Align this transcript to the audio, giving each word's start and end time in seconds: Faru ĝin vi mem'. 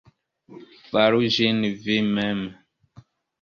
Faru 0.93 1.21
ĝin 1.35 1.61
vi 1.85 1.99
mem'. 2.17 2.43